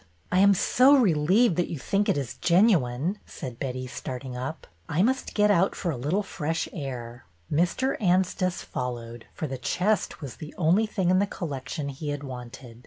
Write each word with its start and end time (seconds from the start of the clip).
I 0.31 0.39
am 0.39 0.55
so 0.55 0.95
relieved 0.95 1.57
that 1.57 1.69
you 1.69 1.77
think 1.77 2.09
it 2.09 2.17
is 2.17 2.33
gen 2.33 2.69
uine," 2.69 3.17
said 3.27 3.59
Betty, 3.59 3.85
starting 3.85 4.35
up. 4.35 4.65
I 4.89 5.03
must 5.03 5.35
get 5.35 5.51
out 5.51 5.75
for 5.75 5.91
a 5.91 5.95
little 5.95 6.23
fresh 6.23 6.67
air." 6.73 7.25
Mr. 7.53 8.01
Anstice 8.01 8.63
followed, 8.63 9.27
for 9.35 9.45
the 9.45 9.59
chest 9.59 10.19
was 10.19 10.37
the 10.37 10.55
only 10.57 10.87
thing 10.87 11.11
in 11.11 11.19
the 11.19 11.27
collection 11.27 11.89
he 11.89 12.09
had 12.09 12.23
wanted. 12.23 12.79